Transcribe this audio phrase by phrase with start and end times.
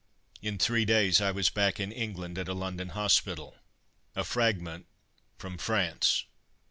[0.41, 3.57] In three days I was back in England at a London hospital
[4.15, 4.87] "A fragment
[5.37, 6.25] from France."